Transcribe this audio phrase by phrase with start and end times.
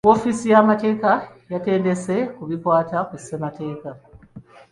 [0.07, 1.09] Woofiisi y'amateeka
[1.51, 3.89] yatendese ku bikwata ku ssemateeka.